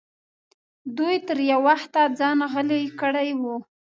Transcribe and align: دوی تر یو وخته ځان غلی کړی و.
دوی 0.97 1.15
تر 1.27 1.37
یو 1.51 1.61
وخته 1.69 2.01
ځان 2.19 2.39
غلی 2.51 2.83
کړی 2.99 3.29
و. 3.39 3.43